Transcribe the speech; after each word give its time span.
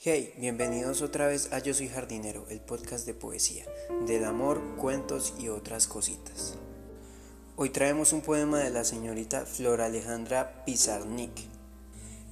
Hey, 0.00 0.32
bienvenidos 0.38 1.02
otra 1.02 1.26
vez 1.26 1.52
a 1.52 1.58
Yo 1.58 1.74
Soy 1.74 1.88
Jardinero, 1.88 2.46
el 2.50 2.60
podcast 2.60 3.04
de 3.04 3.14
poesía, 3.14 3.64
del 4.06 4.26
amor, 4.26 4.76
cuentos 4.76 5.34
y 5.40 5.48
otras 5.48 5.88
cositas. 5.88 6.54
Hoy 7.56 7.70
traemos 7.70 8.12
un 8.12 8.20
poema 8.20 8.60
de 8.60 8.70
la 8.70 8.84
señorita 8.84 9.44
Flor 9.44 9.80
Alejandra 9.80 10.64
Pizarnik. 10.64 11.32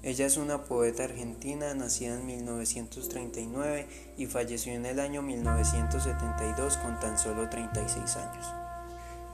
Ella 0.05 0.27
es 0.27 0.37
una 0.37 0.63
poeta 0.63 1.03
argentina 1.03 1.75
nacida 1.75 2.15
en 2.15 2.27
1939 2.27 3.89
y 4.17 4.27
falleció 4.27 4.73
en 4.73 4.87
el 4.87 5.01
año 5.01 5.23
1972 5.23 6.77
con 6.77 7.01
tan 7.01 7.19
solo 7.19 7.49
36 7.49 8.17
años. 8.17 8.47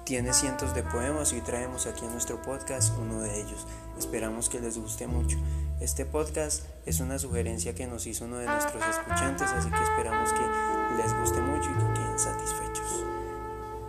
Tiene 0.04 0.32
cientos 0.32 0.74
de 0.74 0.82
poemas 0.82 1.34
y 1.34 1.42
traemos 1.42 1.86
aquí 1.86 2.06
en 2.06 2.12
nuestro 2.12 2.40
podcast 2.40 2.96
uno 2.98 3.20
de 3.20 3.42
ellos. 3.42 3.66
Esperamos 3.98 4.48
que 4.48 4.58
les 4.58 4.78
guste 4.78 5.06
mucho. 5.06 5.36
Este 5.82 6.06
podcast 6.06 6.62
es 6.86 7.00
una 7.00 7.18
sugerencia 7.18 7.74
que 7.74 7.88
nos 7.88 8.06
hizo 8.06 8.26
uno 8.26 8.36
de 8.36 8.46
nuestros 8.46 8.80
escuchantes, 8.88 9.50
así 9.50 9.68
que 9.68 9.82
esperamos 9.82 10.32
que 10.32 11.02
les 11.02 11.12
guste 11.18 11.40
mucho 11.40 11.70
y 11.70 11.74
que 11.74 12.00
queden 12.00 12.18
satisfechos. 12.20 13.04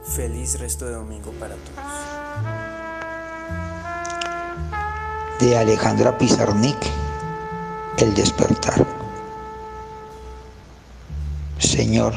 Feliz 0.03 0.59
resto 0.59 0.85
de 0.88 0.93
domingo 0.93 1.31
para 1.33 1.53
todos. 1.53 1.85
De 5.39 5.55
Alejandra 5.55 6.17
Pizarnik, 6.17 6.79
El 7.99 8.16
despertar. 8.16 8.83
Señor, 11.59 12.16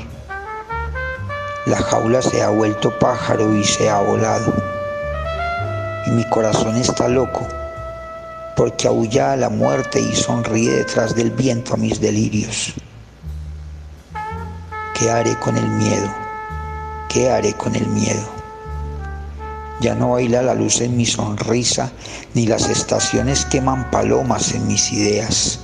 la 1.66 1.76
jaula 1.76 2.22
se 2.22 2.42
ha 2.42 2.48
vuelto 2.48 2.98
pájaro 2.98 3.54
y 3.54 3.62
se 3.62 3.90
ha 3.90 4.00
volado. 4.00 4.54
Y 6.06 6.12
mi 6.12 6.26
corazón 6.30 6.76
está 6.76 7.08
loco, 7.08 7.46
porque 8.56 8.88
aúlla 8.88 9.32
a 9.32 9.36
la 9.36 9.50
muerte 9.50 10.00
y 10.00 10.16
sonríe 10.16 10.70
detrás 10.70 11.14
del 11.14 11.30
viento 11.30 11.74
a 11.74 11.76
mis 11.76 12.00
delirios. 12.00 12.72
¿Qué 14.98 15.10
haré 15.10 15.38
con 15.38 15.58
el 15.58 15.68
miedo? 15.68 16.12
¿Qué 17.10 17.30
haré 17.30 17.52
con 17.52 17.76
el 17.76 17.86
miedo? 17.88 18.26
Ya 19.82 19.94
no 19.94 20.12
baila 20.12 20.40
la 20.40 20.54
luz 20.54 20.80
en 20.80 20.96
mi 20.96 21.04
sonrisa, 21.04 21.92
ni 22.32 22.46
las 22.46 22.70
estaciones 22.70 23.44
queman 23.44 23.90
palomas 23.90 24.54
en 24.54 24.66
mis 24.66 24.90
ideas. 24.90 25.60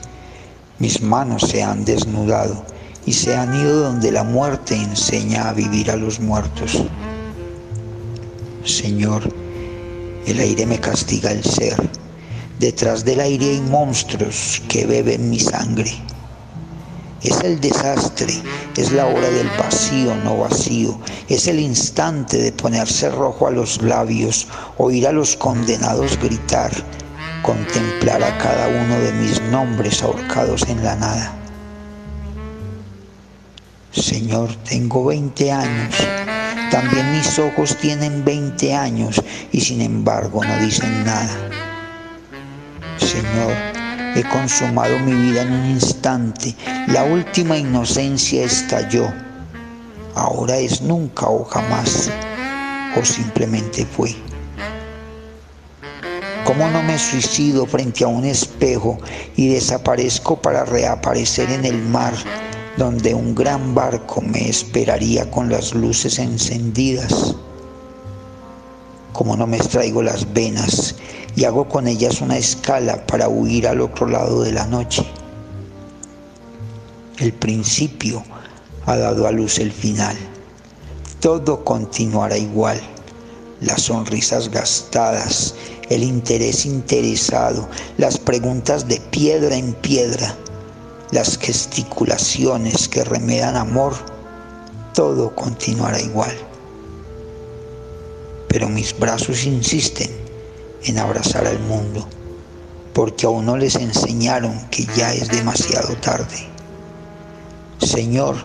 Mis 0.79 1.01
manos 1.01 1.43
se 1.49 1.63
han 1.63 1.87
desnudado 1.87 2.63
y 3.07 3.15
se 3.15 3.35
han 3.35 3.55
ido 3.55 3.85
donde 3.85 4.13
la 4.13 4.23
muerte 4.23 4.77
enseña 4.77 5.49
a 5.49 5.55
vivir 5.55 5.91
a 5.91 5.97
los 5.97 6.21
muertos. 6.21 6.85
Señor, 8.65 9.23
el 10.27 10.39
aire 10.41 10.67
me 10.67 10.79
castiga 10.79 11.33
el 11.33 11.43
ser. 11.43 12.02
Detrás 12.63 13.05
del 13.05 13.19
aire 13.19 13.51
hay 13.51 13.61
monstruos 13.61 14.63
que 14.69 14.87
beben 14.87 15.29
mi 15.29 15.41
sangre. 15.41 15.93
Es 17.21 17.41
el 17.41 17.61
desastre, 17.61 18.33
es 18.77 18.93
la 18.93 19.07
hora 19.07 19.29
del 19.31 19.49
vacío, 19.59 20.15
no 20.23 20.37
vacío, 20.37 20.97
es 21.29 21.49
el 21.49 21.59
instante 21.59 22.39
de 22.39 22.53
ponerse 22.53 23.11
rojo 23.11 23.49
a 23.49 23.51
los 23.51 23.83
labios, 23.83 24.47
oír 24.79 25.09
a 25.09 25.13
los 25.13 25.35
condenados 25.35 26.17
gritar, 26.21 26.71
contemplar 27.43 28.23
a 28.23 28.39
cada 28.39 28.69
uno 28.69 29.01
de 29.01 29.13
mis 29.15 29.43
nombres 29.51 30.01
ahorcados 30.01 30.63
en 30.69 30.85
la 30.85 30.95
nada. 30.95 31.35
Señor, 33.91 34.55
tengo 34.69 35.05
20 35.07 35.51
años. 35.51 35.97
También 36.71 37.11
mis 37.11 37.41
ojos 37.41 37.77
tienen 37.79 38.25
20 38.25 38.73
años 38.73 39.21
y 39.51 39.61
sin 39.61 39.81
embargo 39.81 40.45
no 40.45 40.57
dicen 40.59 41.05
nada. 41.05 41.62
Señor, 43.33 43.53
he 44.15 44.25
consumado 44.25 44.99
mi 44.99 45.15
vida 45.15 45.43
en 45.43 45.53
un 45.53 45.71
instante. 45.71 46.55
La 46.89 47.05
última 47.05 47.57
inocencia 47.57 48.45
estalló. 48.45 49.11
Ahora 50.15 50.59
es 50.59 50.83
nunca 50.83 51.27
o 51.29 51.45
jamás. 51.45 52.11
O 52.95 53.05
simplemente 53.05 53.87
fue. 53.87 54.15
¿Cómo 56.45 56.69
no 56.69 56.83
me 56.83 56.99
suicido 56.99 57.65
frente 57.65 58.05
a 58.05 58.09
un 58.09 58.27
espejo 58.27 58.99
y 59.37 59.49
desaparezco 59.49 60.43
para 60.43 60.65
reaparecer 60.65 61.51
en 61.51 61.65
el 61.65 61.81
mar? 61.81 62.13
donde 62.79 63.15
un 63.15 63.35
gran 63.35 63.75
barco 63.75 64.23
me 64.23 64.49
esperaría 64.49 65.31
con 65.31 65.51
las 65.51 65.75
luces 65.75 66.19
encendidas. 66.19 67.37
Como 69.13 69.37
no 69.37 69.47
me 69.47 69.57
extraigo 69.57 70.03
las 70.03 70.33
venas 70.33 70.95
y 71.37 71.45
hago 71.45 71.69
con 71.69 71.87
ellas 71.87 72.21
una 72.21 72.39
escala 72.39 73.07
para 73.07 73.29
huir 73.29 73.67
al 73.67 73.81
otro 73.81 74.07
lado 74.07 74.43
de 74.43 74.53
la 74.53 74.67
noche. 74.67 75.07
El 77.19 77.33
principio 77.33 78.23
ha 78.87 78.97
dado 78.97 79.27
a 79.27 79.33
luz 79.33 79.59
el 79.59 79.73
final. 79.73 80.17
Todo 81.21 81.65
continuará 81.65 82.37
igual. 82.37 82.81
Las 83.61 83.83
sonrisas 83.83 84.51
gastadas, 84.51 85.55
el 85.89 86.03
interés 86.03 86.67
interesado, 86.67 87.69
las 87.97 88.19
preguntas 88.19 88.89
de 88.89 88.99
piedra 89.11 89.57
en 89.57 89.73
piedra 89.75 90.37
las 91.13 91.37
gesticulaciones 91.37 92.89
que 92.89 93.05
remedan 93.05 93.55
amor, 93.55 93.93
todo 94.95 95.35
continuará 95.35 96.01
igual. 96.01 96.35
Pero 98.53 98.69
mis 98.69 98.97
brazos 98.99 99.47
insisten 99.47 100.11
en 100.85 100.99
abrazar 100.99 101.47
al 101.47 101.59
mundo, 101.61 102.07
porque 102.93 103.25
aún 103.25 103.47
no 103.47 103.57
les 103.57 103.77
enseñaron 103.77 104.69
que 104.69 104.85
ya 104.95 105.15
es 105.15 105.29
demasiado 105.29 105.97
tarde. 105.97 106.47
Señor, 107.79 108.37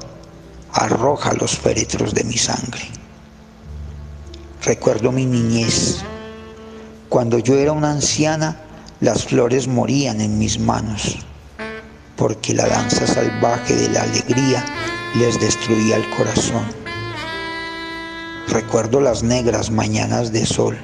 arroja 0.72 1.34
los 1.34 1.57
féretros 1.57 2.13
de 2.13 2.23
mi 2.23 2.38
sangre. 2.38 2.88
Recuerdo 4.63 5.12
mi 5.12 5.25
niñez. 5.25 5.97
Cuando 7.09 7.40
yo 7.40 7.57
era 7.57 7.73
una 7.73 7.91
anciana, 7.91 8.62
las 9.01 9.25
flores 9.25 9.67
morían 9.67 10.22
en 10.22 10.40
mis 10.40 10.57
manos 10.57 11.17
porque 12.17 12.53
la 12.53 12.67
danza 12.67 13.06
salvaje 13.06 13.75
de 13.75 13.90
la 13.90 14.01
alegría 14.01 14.66
les 15.16 15.40
destruía 15.40 15.97
el 15.97 16.09
corazón. 16.09 16.86
Recuerdo 18.47 19.02
las 19.02 19.24
negras 19.24 19.72
mañanas 19.72 20.31
de 20.31 20.46
sol, 20.46 20.78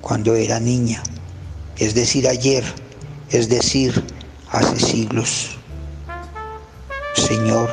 cuando 0.00 0.36
era 0.36 0.60
niña, 0.60 1.02
es 1.76 1.94
decir, 1.94 2.28
ayer, 2.28 2.64
es 3.30 3.48
decir, 3.48 4.04
hace 4.48 4.78
siglos. 4.78 5.58
Señor, 7.14 7.68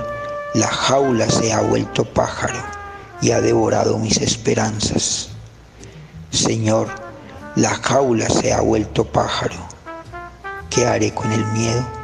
la 0.56 0.68
jaula 0.68 1.30
se 1.30 1.54
ha 1.54 1.62
vuelto 1.62 2.04
pájaro 2.04 2.60
y 3.22 3.32
ha 3.32 3.42
devorado 3.42 4.00
mis 4.00 4.18
esperanzas. 4.18 5.30
Señor, 6.32 6.88
la 7.56 7.76
jaula 7.76 8.28
se 8.28 8.54
ha 8.54 8.62
vuelto 8.62 9.06
pájaro. 9.06 9.56
¿Qué 10.72 10.88
haré 10.88 11.14
con 11.14 11.32
el 11.32 11.46
miedo? 11.48 11.99